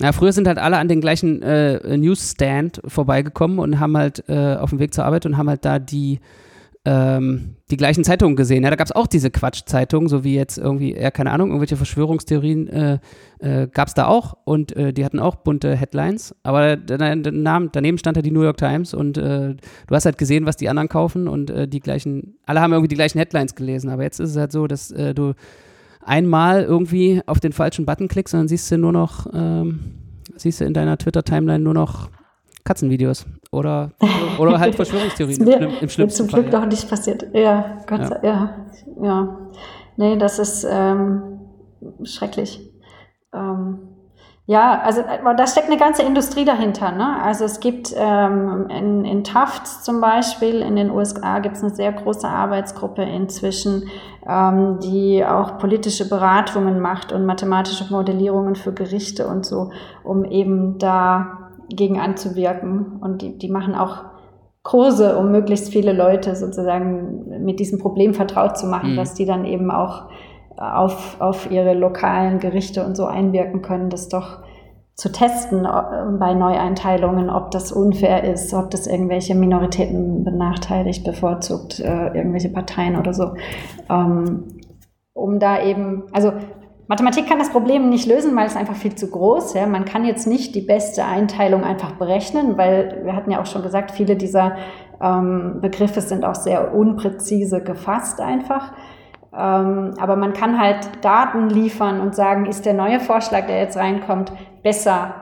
[0.00, 4.56] Ja, früher sind halt alle an den gleichen äh, Newsstand vorbeigekommen und haben halt äh,
[4.56, 6.18] auf dem Weg zur Arbeit und haben halt da die,
[6.84, 8.64] ähm, die gleichen Zeitungen gesehen.
[8.64, 11.76] Ja, da gab es auch diese Quatschzeitungen, so wie jetzt irgendwie, ja, keine Ahnung, irgendwelche
[11.76, 12.98] Verschwörungstheorien äh,
[13.38, 16.34] äh, gab es da auch und äh, die hatten auch bunte Headlines.
[16.42, 20.56] Aber daneben stand halt die New York Times und äh, du hast halt gesehen, was
[20.56, 23.90] die anderen kaufen und äh, die gleichen, alle haben irgendwie die gleichen Headlines gelesen.
[23.90, 25.34] Aber jetzt ist es halt so, dass du
[26.06, 29.80] einmal irgendwie auf den falschen Button klickst und dann siehst du nur noch, ähm,
[30.36, 32.10] siehst du in deiner Twitter-Timeline nur noch
[32.64, 33.92] Katzenvideos oder,
[34.38, 36.42] oder halt Verschwörungstheorien im, im, im schlimmsten zum Fall.
[36.42, 36.60] Glück ja.
[36.60, 37.26] noch nicht passiert.
[37.32, 38.06] Ja, Gott ja.
[38.08, 38.66] sei ja.
[39.02, 39.38] ja.
[39.96, 41.40] Nee, das ist ähm,
[42.02, 42.72] schrecklich.
[43.32, 43.78] Ähm,
[44.46, 46.92] ja, also da steckt eine ganze Industrie dahinter.
[46.92, 47.22] Ne?
[47.22, 51.74] Also es gibt ähm, in, in Tufts zum Beispiel in den USA gibt es eine
[51.74, 53.88] sehr große Arbeitsgruppe inzwischen,
[54.28, 59.70] ähm, die auch politische Beratungen macht und mathematische Modellierungen für Gerichte und so,
[60.02, 62.98] um eben da gegen anzuwirken.
[63.00, 64.04] Und die, die machen auch
[64.62, 68.96] Kurse, um möglichst viele Leute sozusagen mit diesem Problem vertraut zu machen, mhm.
[68.96, 70.10] dass die dann eben auch
[70.56, 74.38] auf, auf ihre lokalen Gerichte und so einwirken können, das doch
[74.94, 75.66] zu testen
[76.20, 82.96] bei Neueinteilungen, ob das unfair ist, ob das irgendwelche Minoritäten benachteiligt, bevorzugt, äh, irgendwelche Parteien
[82.96, 83.34] oder so.
[83.90, 84.44] Ähm,
[85.12, 86.32] um da eben, also
[86.86, 89.54] Mathematik kann das Problem nicht lösen, weil es einfach viel zu groß.
[89.54, 89.66] Ja.
[89.66, 93.62] Man kann jetzt nicht die beste Einteilung einfach berechnen, weil wir hatten ja auch schon
[93.62, 94.56] gesagt, viele dieser
[95.02, 98.72] ähm, Begriffe sind auch sehr unpräzise gefasst einfach.
[99.36, 103.76] Ähm, aber man kann halt Daten liefern und sagen, ist der neue Vorschlag, der jetzt
[103.76, 105.14] reinkommt, besser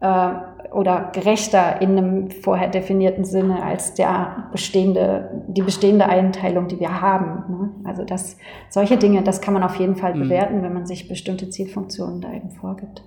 [0.00, 0.28] äh,
[0.72, 7.00] oder gerechter in einem vorher definierten Sinne als der bestehende, die bestehende Einteilung, die wir
[7.00, 7.44] haben.
[7.48, 7.70] Ne?
[7.84, 8.36] Also das,
[8.68, 10.20] solche Dinge, das kann man auf jeden Fall mhm.
[10.20, 13.02] bewerten, wenn man sich bestimmte Zielfunktionen da eben vorgibt.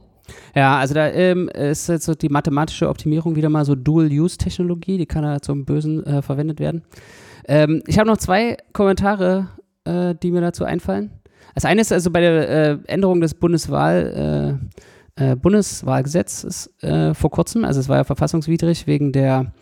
[0.55, 5.05] Ja, also da ähm, ist jetzt so die mathematische Optimierung wieder mal so Dual-Use-Technologie, die
[5.05, 6.83] kann da zum Bösen äh, verwendet werden.
[7.47, 9.47] Ähm, ich habe noch zwei Kommentare,
[9.85, 11.11] äh, die mir dazu einfallen.
[11.55, 14.59] Das eine ist also bei der äh, Änderung des Bundeswahl,
[15.17, 17.65] äh, äh, Bundeswahlgesetzes äh, vor kurzem.
[17.65, 19.53] Also es war ja verfassungswidrig wegen der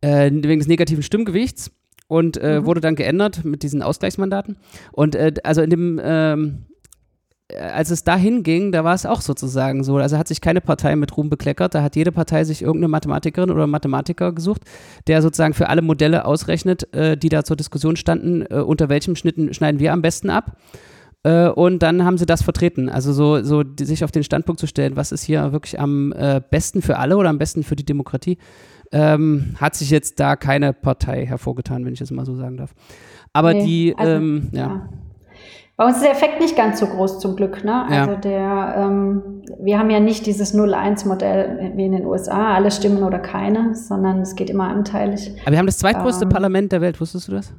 [0.00, 1.70] äh, wegen des negativen Stimmgewichts
[2.06, 2.64] und mhm.
[2.64, 4.56] wurde dann geändert mit diesen Ausgleichsmandaten.
[4.92, 6.67] Und also in dem ähm,
[7.56, 9.96] als es dahin ging, da war es auch sozusagen so.
[9.96, 11.74] Also hat sich keine Partei mit Ruhm bekleckert.
[11.74, 14.62] Da hat jede Partei sich irgendeine Mathematikerin oder Mathematiker gesucht,
[15.06, 19.16] der sozusagen für alle Modelle ausrechnet, äh, die da zur Diskussion standen, äh, unter welchem
[19.16, 20.58] Schnitten schneiden wir am besten ab.
[21.22, 22.90] Äh, und dann haben sie das vertreten.
[22.90, 26.12] Also so, so die, sich auf den Standpunkt zu stellen, was ist hier wirklich am
[26.12, 28.36] äh, besten für alle oder am besten für die Demokratie,
[28.92, 32.74] ähm, hat sich jetzt da keine Partei hervorgetan, wenn ich das mal so sagen darf.
[33.32, 34.60] Aber nee, die, also, ähm, ja.
[34.60, 34.88] ja.
[35.78, 37.62] Bei uns ist der Effekt nicht ganz so groß zum Glück.
[37.62, 37.84] Ne?
[37.84, 38.16] Also ja.
[38.16, 43.20] der, ähm, wir haben ja nicht dieses 0-1-Modell wie in den USA, alle stimmen oder
[43.20, 45.30] keine, sondern es geht immer anteilig.
[45.42, 47.54] Aber wir haben das zweitgrößte ähm, Parlament der Welt, wusstest du das?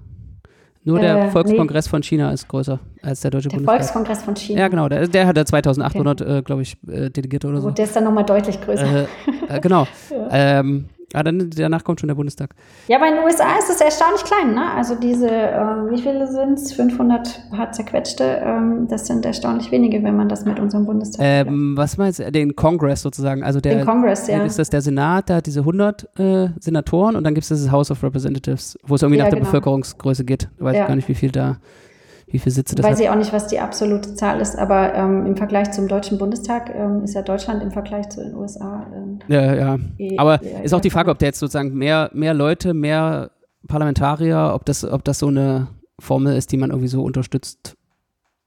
[0.84, 1.91] Nur der äh, Volkskongress nee.
[1.91, 3.77] von China ist größer als der Deutsche der Bundestag.
[3.77, 4.60] Der Volkskongress von China.
[4.60, 4.89] Ja, genau.
[4.89, 6.38] Der, der hat da 2800, okay.
[6.38, 7.69] äh, glaube ich, äh, Delegierte oder so.
[7.69, 9.03] Und der ist dann nochmal deutlich größer.
[9.03, 9.05] Äh,
[9.47, 9.88] äh, genau.
[10.10, 10.60] ja.
[10.60, 12.52] ähm, Ah, dann danach kommt schon der Bundestag.
[12.88, 14.72] Ja, aber in den USA ist es erstaunlich klein, ne?
[14.74, 16.74] Also diese, äh, wie viele sind es?
[16.74, 18.24] 500 hart zerquetschte.
[18.43, 21.26] Ähm, das sind erstaunlich wenige, wenn man das mit unserem Bundestag.
[21.26, 22.32] Ähm, was meinst du?
[22.32, 23.43] Den Kongress sozusagen.
[23.43, 24.43] Also der, den Kongress, ja.
[24.43, 27.72] Ist das der Senat, der hat diese 100 äh, Senatoren und dann gibt es das
[27.72, 29.50] House of Representatives, wo es irgendwie ja, nach der genau.
[29.50, 30.50] Bevölkerungsgröße geht.
[30.58, 30.88] Ich weiß ja.
[30.88, 31.58] gar nicht, wie viel da
[32.32, 33.00] wie viele Sitze das Weiß hat.
[33.02, 36.74] ich auch nicht, was die absolute Zahl ist, aber ähm, im Vergleich zum Deutschen Bundestag
[36.76, 38.88] ähm, ist ja Deutschland im Vergleich zu den USA.
[38.96, 39.78] Ähm, ja, ja.
[39.98, 43.32] Eh, aber eh, ist auch die Frage, ob der jetzt sozusagen mehr, mehr Leute, mehr
[43.68, 45.68] Parlamentarier, ob das, ob das so eine
[46.00, 47.76] Formel ist, die man irgendwie so unterstützt.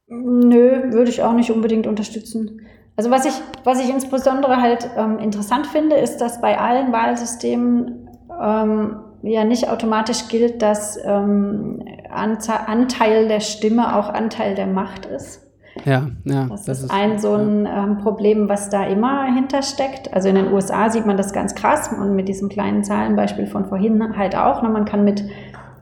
[0.09, 2.61] Nö, würde ich auch nicht unbedingt unterstützen.
[2.97, 8.09] Also was ich, was ich insbesondere halt ähm, interessant finde, ist, dass bei allen Wahlsystemen
[8.41, 15.43] ähm, ja nicht automatisch gilt, dass ähm, Anteil der Stimme auch Anteil der Macht ist.
[15.85, 16.47] Ja, ja.
[16.49, 17.85] Das, das ist, ein so ein ja.
[17.85, 20.13] ähm, Problem, was da immer hintersteckt.
[20.13, 23.65] Also in den USA sieht man das ganz krass und mit diesem kleinen Zahlenbeispiel von
[23.65, 24.63] vorhin halt auch.
[24.63, 24.69] Ne?
[24.69, 25.25] Man kann mit,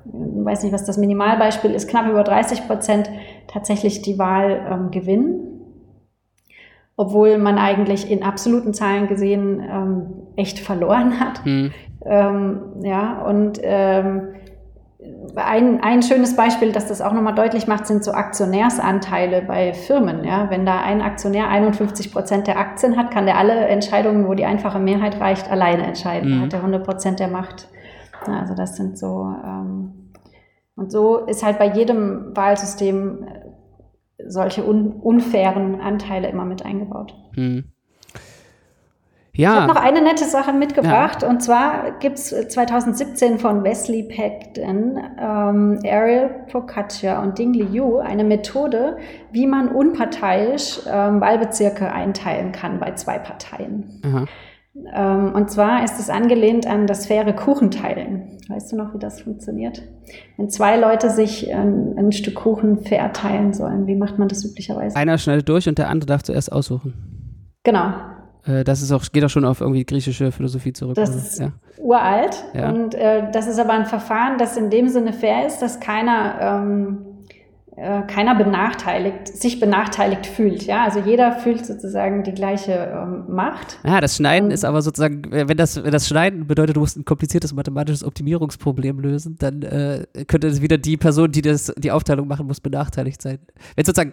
[0.04, 3.10] weiß nicht, was das Minimalbeispiel ist, knapp über 30 Prozent
[3.48, 5.59] tatsächlich die Wahl ähm, gewinnen.
[7.00, 11.42] Obwohl man eigentlich in absoluten Zahlen gesehen ähm, echt verloren hat.
[11.46, 11.72] Hm.
[12.04, 14.34] Ähm, ja, und ähm,
[15.34, 20.24] ein, ein schönes Beispiel, das das auch nochmal deutlich macht, sind so Aktionärsanteile bei Firmen.
[20.24, 20.50] Ja?
[20.50, 24.44] Wenn da ein Aktionär 51 Prozent der Aktien hat, kann der alle Entscheidungen, wo die
[24.44, 26.36] einfache Mehrheit reicht, alleine entscheiden.
[26.36, 26.42] Mhm.
[26.42, 27.68] Hat er 100 Prozent der Macht.
[28.26, 29.34] Also das sind so.
[29.42, 30.12] Ähm,
[30.76, 33.49] und so ist halt bei jedem Wahlsystem äh,
[34.26, 37.14] solche un unfairen Anteile immer mit eingebaut.
[37.36, 37.64] Mhm.
[39.32, 39.54] Ja.
[39.54, 41.22] Ich habe noch eine nette Sache mitgebracht.
[41.22, 41.28] Ja.
[41.28, 48.24] Und zwar gibt es 2017 von Wesley Pagden, ähm, Ariel Procaccia und Ding Liu eine
[48.24, 48.98] Methode,
[49.30, 54.00] wie man unparteiisch ähm, Wahlbezirke einteilen kann bei zwei Parteien.
[54.04, 54.26] Ähm,
[54.72, 58.38] und zwar ist es angelehnt an das faire Kuchenteilen.
[58.48, 59.82] Weißt du noch, wie das funktioniert?
[60.36, 64.44] Wenn zwei Leute sich ein, ein Stück Kuchen fair teilen sollen, wie macht man das
[64.44, 64.96] üblicherweise?
[64.96, 66.94] Einer schneidet durch und der andere darf zuerst aussuchen.
[67.64, 67.92] Genau.
[68.44, 70.94] Äh, das ist auch, geht auch schon auf irgendwie griechische Philosophie zurück.
[70.94, 71.52] Das ist ja.
[71.78, 72.44] uralt.
[72.54, 72.70] Ja.
[72.70, 76.36] Und äh, das ist aber ein Verfahren, das in dem Sinne fair ist, dass keiner,
[76.40, 76.98] ähm,
[77.80, 80.64] äh, keiner benachteiligt, sich benachteiligt fühlt.
[80.64, 83.78] Ja, also jeder fühlt sozusagen die gleiche ähm, Macht.
[83.84, 86.98] Ja, das Schneiden Und, ist aber sozusagen, wenn das, wenn das Schneiden bedeutet, du musst
[86.98, 91.90] ein kompliziertes mathematisches Optimierungsproblem lösen, dann äh, könnte es wieder die Person, die das, die
[91.90, 93.38] Aufteilung machen muss, benachteiligt sein.
[93.76, 94.12] Wenn sozusagen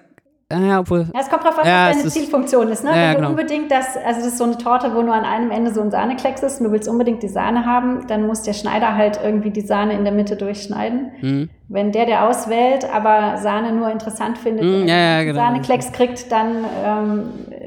[0.49, 1.07] Ja, obwohl.
[1.13, 2.81] Ja, es kommt drauf an, ja, was deine Zielfunktion ist.
[2.81, 2.91] Ne?
[2.91, 3.29] Ja, Wenn du genau.
[3.31, 5.91] unbedingt das, also das ist so eine Torte, wo nur an einem Ende so ein
[5.91, 9.49] Sahneklecks ist und du willst unbedingt die Sahne haben, dann muss der Schneider halt irgendwie
[9.49, 11.12] die Sahne in der Mitte durchschneiden.
[11.19, 11.49] Mhm.
[11.67, 15.41] Wenn der, der auswählt, aber Sahne nur interessant findet, mhm, ja, genau.
[15.41, 17.23] Sahneklecks kriegt, dann ähm,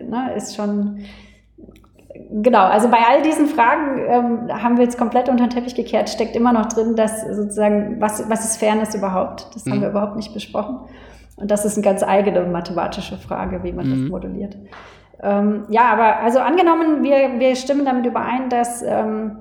[0.08, 1.04] ne, ist schon.
[2.32, 6.08] Genau, also bei all diesen Fragen ähm, haben wir jetzt komplett unter den Teppich gekehrt,
[6.08, 9.48] steckt immer noch drin, dass sozusagen, was, was ist Fairness überhaupt?
[9.54, 9.72] Das mhm.
[9.72, 10.78] haben wir überhaupt nicht besprochen.
[11.40, 13.90] Und das ist eine ganz eigene mathematische Frage, wie man mhm.
[13.90, 14.56] das modelliert.
[15.22, 19.38] Ähm, ja, aber also angenommen, wir, wir stimmen damit überein, dass, ähm,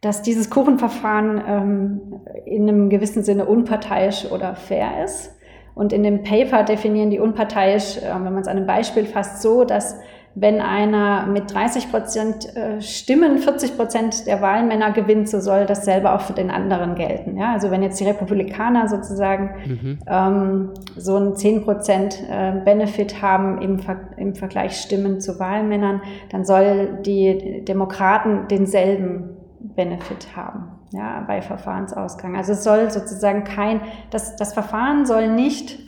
[0.00, 2.00] dass dieses Kuchenverfahren ähm,
[2.46, 5.36] in einem gewissen Sinne unparteiisch oder fair ist.
[5.74, 9.42] Und in dem Paper definieren die unparteiisch, äh, wenn man es an einem Beispiel fasst,
[9.42, 9.98] so, dass
[10.34, 15.84] wenn einer mit 30 Prozent äh, Stimmen 40 Prozent der Wahlmänner gewinnt, so soll das
[15.84, 17.36] selber auch für den anderen gelten.
[17.36, 17.52] Ja?
[17.52, 19.98] Also wenn jetzt die Republikaner sozusagen mhm.
[20.06, 26.00] ähm, so einen 10 Prozent äh, Benefit haben im, Ver im Vergleich Stimmen zu Wahlmännern,
[26.30, 30.72] dann soll die Demokraten denselben Benefit haben.
[30.92, 32.36] Ja, bei Verfahrensausgang.
[32.36, 35.78] Also es soll sozusagen kein, das, das Verfahren soll nicht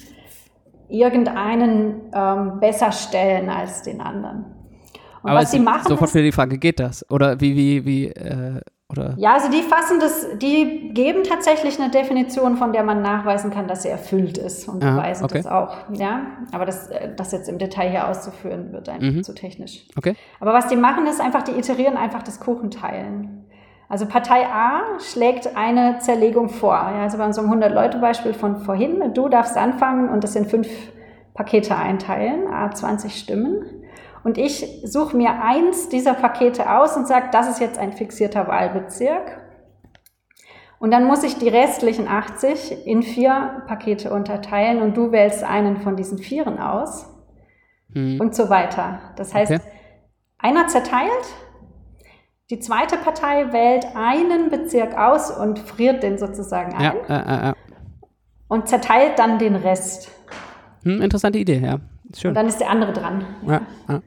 [0.93, 4.45] irgendeinen ähm, besser stellen als den anderen.
[5.23, 5.89] Und Aber was sie machen.
[5.89, 7.09] Sofort für die Frage, geht das?
[7.11, 8.61] Oder wie, wie, wie, äh,
[8.93, 9.15] oder?
[9.17, 13.67] Ja, also die fassen das, die geben tatsächlich eine Definition, von der man nachweisen kann,
[13.67, 15.39] dass sie erfüllt ist und Aha, beweisen okay.
[15.39, 15.77] das auch.
[15.93, 19.25] Ja, aber das, äh, das jetzt im Detail hier auszuführen, wird einfach mhm.
[19.25, 19.87] zu technisch.
[19.97, 20.15] Okay.
[20.41, 23.47] Aber was die machen, ist einfach, die iterieren einfach das Kuchenteilen.
[23.93, 26.73] Also Partei A schlägt eine Zerlegung vor.
[26.73, 30.67] Ja, also bei unserem 100-Leute-Beispiel von vorhin, du darfst anfangen und das in fünf
[31.35, 33.85] Pakete einteilen, a 20 Stimmen.
[34.25, 38.49] Und ich suche mir eins dieser Pakete aus und sage, das ist jetzt ein fixierter
[38.49, 39.43] Wahlbezirk.
[40.79, 45.77] Und dann muss ich die restlichen 80 in vier Pakete unterteilen und du wählst einen
[45.83, 47.15] von diesen vieren aus
[47.93, 48.19] hm.
[48.23, 49.01] und so weiter.
[49.17, 49.63] Das heißt, okay.
[50.39, 51.27] einer zerteilt,
[52.53, 56.83] die zweite Partei wählt einen Bezirk aus und friert den sozusagen ein.
[57.09, 57.55] Ja, äh, äh,
[58.49, 60.11] und zerteilt dann den Rest.
[60.83, 61.79] Hm, interessante Idee, ja.
[62.15, 62.29] Schön.
[62.29, 63.25] Und dann ist der andere dran.
[63.47, 64.03] Ja, ja.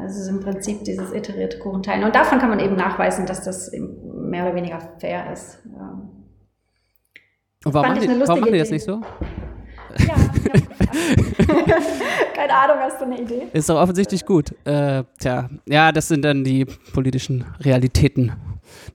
[0.00, 2.04] Also ist im Prinzip dieses iterierte Kuchenteilen.
[2.04, 5.60] Und davon kann man eben nachweisen, dass das mehr oder weniger fair ist.
[7.64, 9.00] Und warum machen, die, warum machen die das nicht so?
[9.98, 10.14] Ja,
[12.36, 13.48] keine Ahnung, hast du eine Idee?
[13.54, 14.54] Ist doch offensichtlich gut.
[14.64, 18.32] Äh, tja, ja, das sind dann die politischen Realitäten,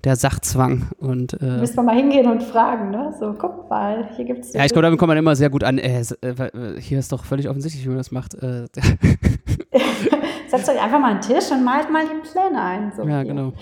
[0.03, 0.89] der Sachzwang.
[0.99, 3.13] Und, äh, Müssen wir mal hingehen und fragen, ne?
[3.19, 4.53] So, guck mal, hier gibt es.
[4.53, 5.79] Ja, ich glaube, damit kommt man immer sehr gut an.
[5.79, 8.35] Äh, äh, hier ist doch völlig offensichtlich, wie man das macht.
[8.35, 8.67] Äh,
[10.47, 12.91] Setzt euch einfach mal einen Tisch und malt mal die Pläne ein.
[12.95, 13.25] So ja, hier.
[13.25, 13.53] genau.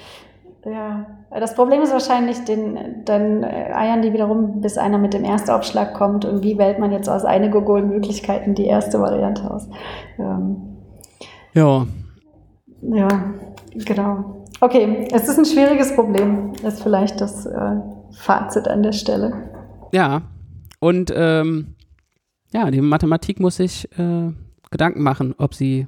[0.66, 5.94] Ja, das Problem ist wahrscheinlich, den, dann eiern die wiederum, bis einer mit dem Erstaufschlag
[5.94, 9.70] kommt und wie wählt man jetzt aus einigen Möglichkeiten die erste Variante aus.
[10.18, 10.78] Ähm,
[11.54, 11.88] ja.
[12.82, 13.08] Ja,
[13.74, 14.46] genau.
[14.60, 17.76] Okay, es ist ein schwieriges Problem, ist vielleicht das äh,
[18.12, 19.32] Fazit an der Stelle.
[19.94, 20.24] Ja,
[20.80, 21.76] und ähm,
[22.52, 24.32] ja, die Mathematik muss sich äh,
[24.72, 25.88] Gedanken machen, ob sie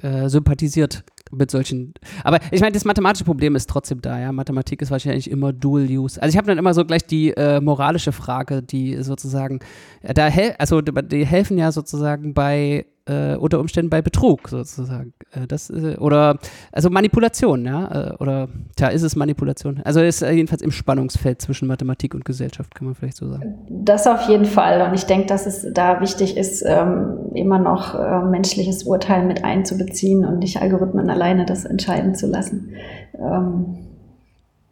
[0.00, 1.94] äh, sympathisiert mit solchen.
[2.24, 4.32] Aber ich meine, das mathematische Problem ist trotzdem da, ja.
[4.32, 6.20] Mathematik ist wahrscheinlich immer Dual Use.
[6.20, 9.60] Also ich habe dann immer so gleich die äh, moralische Frage, die sozusagen,
[10.02, 15.12] äh, da also die helfen ja sozusagen bei äh, unter Umständen bei Betrug sozusagen.
[15.32, 16.38] Äh, das, äh, oder
[16.72, 18.10] also Manipulation, ja.
[18.10, 19.80] Äh, oder tja, ist es Manipulation?
[19.84, 23.54] Also ist jedenfalls im Spannungsfeld zwischen Mathematik und Gesellschaft, kann man vielleicht so sagen.
[23.68, 24.86] Das auf jeden Fall.
[24.88, 29.44] Und ich denke, dass es da wichtig ist, ähm, immer noch äh, menschliches Urteil mit
[29.44, 32.74] einzubeziehen und nicht Algorithmen alleine das entscheiden zu lassen.
[33.18, 33.78] Ähm,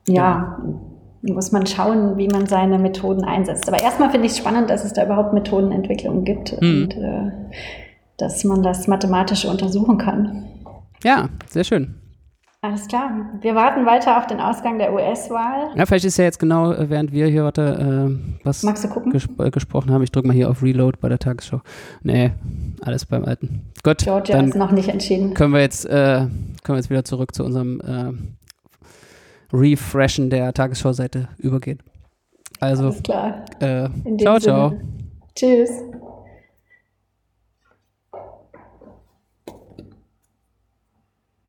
[0.06, 0.14] ja.
[0.14, 0.58] ja
[1.22, 3.68] muss man schauen, wie man seine Methoden einsetzt.
[3.68, 6.60] Aber erstmal finde ich es spannend, dass es da überhaupt Methodenentwicklung gibt.
[6.60, 6.82] Mhm.
[6.82, 7.30] Und äh,
[8.18, 10.46] dass man das mathematisch untersuchen kann.
[11.02, 11.94] Ja, sehr schön.
[12.60, 13.30] Alles klar.
[13.40, 15.70] Wir warten weiter auf den Ausgang der US-Wahl.
[15.76, 18.62] Ja, vielleicht ist ja jetzt genau, äh, während wir hier warte, äh, was
[19.12, 20.02] gesp äh, gesprochen haben.
[20.02, 21.60] Ich drücke mal hier auf Reload bei der Tagesschau.
[22.02, 22.32] Nee,
[22.82, 23.70] alles beim Alten.
[23.84, 23.98] Gut.
[23.98, 25.34] Georgia dann ist noch nicht entschieden.
[25.34, 26.32] Können wir jetzt, äh, können
[26.66, 31.80] wir jetzt wieder zurück zu unserem äh, Refreshen der Tagesschau-Seite übergehen.
[32.58, 33.44] Also, Alles klar.
[33.60, 34.72] Äh, ciao, ciao.
[35.36, 35.70] Tschüss.